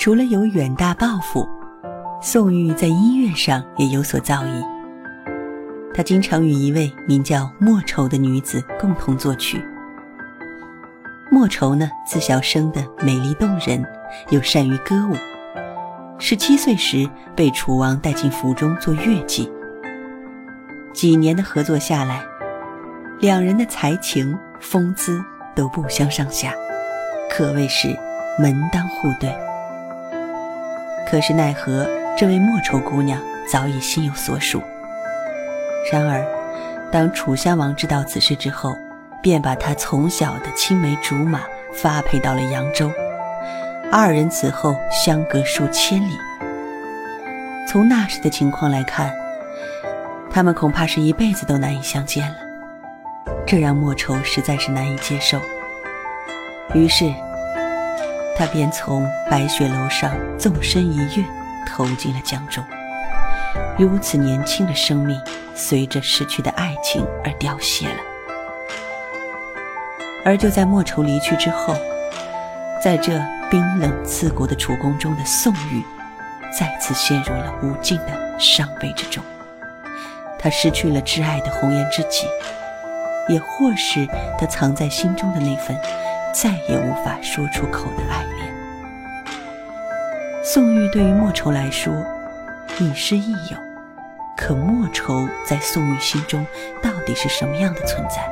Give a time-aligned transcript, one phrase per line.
[0.00, 1.46] 除了有远大抱负，
[2.22, 4.64] 宋玉在音乐上也有所造诣。
[5.92, 9.62] 他经常与一位名叫莫愁的女子共同作曲。
[11.30, 13.84] 莫愁呢，自小生得美丽动人，
[14.30, 15.14] 又善于歌舞。
[16.18, 17.06] 十七岁时
[17.36, 19.52] 被楚王带进府中做乐伎。
[20.94, 22.24] 几年的合作下来，
[23.18, 25.22] 两人的才情、风姿
[25.54, 26.54] 都不相上下，
[27.30, 27.94] 可谓是
[28.38, 29.30] 门当户对。
[31.10, 34.62] 可是奈何这位莫愁姑娘早已心有所属。
[35.90, 36.24] 然而，
[36.92, 38.76] 当楚襄王知道此事之后，
[39.20, 41.40] 便把她从小的青梅竹马
[41.74, 42.92] 发配到了扬州。
[43.90, 46.16] 二人此后相隔数千里。
[47.68, 49.12] 从那时的情况来看，
[50.30, 52.36] 他们恐怕是一辈子都难以相见了。
[53.44, 55.40] 这让莫愁实在是难以接受。
[56.72, 57.12] 于是，
[58.40, 61.22] 他便从白雪楼上纵身一跃，
[61.66, 62.64] 投进了江中。
[63.78, 65.20] 如此年轻的生命，
[65.54, 67.96] 随着逝去的爱情而凋谢了。
[70.24, 71.76] 而就在莫愁离去之后，
[72.82, 75.84] 在这冰冷刺骨的楚宫中的宋玉，
[76.50, 79.22] 再次陷入了无尽的伤悲之中。
[80.38, 82.26] 他失去了挚爱的红颜知己，
[83.28, 85.76] 也或是他藏在心中的那份
[86.32, 88.54] 再也无法说出口的爱恋。
[90.42, 91.92] 宋玉对于莫愁来说，
[92.78, 93.58] 亦师亦友，
[94.36, 96.46] 可莫愁在宋玉心中
[96.82, 98.26] 到底是什么样的存在？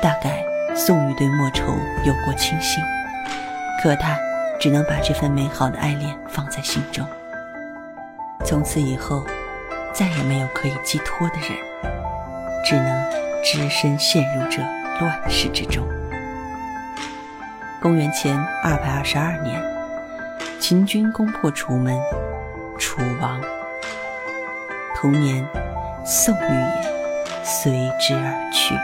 [0.00, 0.44] 大概
[0.76, 1.64] 宋玉对莫愁
[2.04, 2.82] 有过倾心，
[3.82, 4.16] 可他
[4.60, 7.06] 只能把这份美好的爱恋放在心中。
[8.44, 9.24] 从此以后，
[9.92, 11.50] 再也没有可以寄托的人，
[12.64, 13.10] 只能
[13.42, 14.62] 只身陷入这
[15.00, 15.82] 乱世之中。
[17.80, 19.62] 公元前二百二十二年，
[20.58, 21.96] 秦军攻破楚门，
[22.76, 23.40] 楚王。
[24.96, 25.46] 同年，
[26.04, 28.74] 宋玉也随之而去。